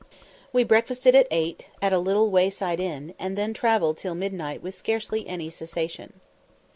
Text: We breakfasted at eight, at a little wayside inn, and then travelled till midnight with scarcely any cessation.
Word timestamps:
We 0.51 0.63
breakfasted 0.63 1.13
at 1.13 1.27
eight, 1.29 1.67
at 1.79 1.93
a 1.93 1.99
little 1.99 2.31
wayside 2.31 2.79
inn, 2.79 3.13
and 3.19 3.37
then 3.37 3.53
travelled 3.53 3.99
till 3.99 4.15
midnight 4.15 4.63
with 4.63 4.73
scarcely 4.73 5.27
any 5.27 5.51
cessation. 5.51 6.21